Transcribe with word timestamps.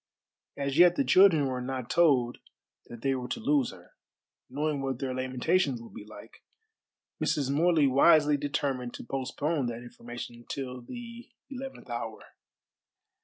As 0.57 0.79
yet 0.79 0.95
the 0.95 1.03
children 1.03 1.45
were 1.45 1.61
not 1.61 1.87
told 1.87 2.39
that 2.87 3.03
they 3.03 3.13
were 3.13 3.27
to 3.27 3.39
lose 3.39 3.69
her. 3.69 3.91
Knowing 4.49 4.81
what 4.81 4.97
their 4.97 5.13
lamentations 5.13 5.79
would 5.79 5.93
be 5.93 6.03
like, 6.05 6.41
Mrs. 7.23 7.51
Morley 7.51 7.85
wisely 7.85 8.35
determined 8.35 8.95
to 8.95 9.03
postpone 9.03 9.67
that 9.67 9.83
information 9.83 10.43
till 10.49 10.81
the 10.81 11.29
eleventh 11.51 11.91
hour. 11.91 12.17